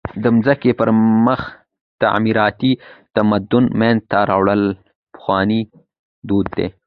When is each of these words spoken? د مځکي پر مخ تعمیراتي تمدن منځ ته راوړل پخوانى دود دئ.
د 0.23 0.25
مځکي 0.35 0.71
پر 0.79 0.89
مخ 1.25 1.41
تعمیراتي 2.01 2.71
تمدن 3.15 3.65
منځ 3.79 3.99
ته 4.11 4.19
راوړل 4.31 4.63
پخوانى 5.13 5.61
دود 6.29 6.47
دئ. 6.57 6.69